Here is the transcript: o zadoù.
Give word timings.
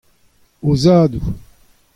o 0.67 0.71
zadoù. 0.81 1.21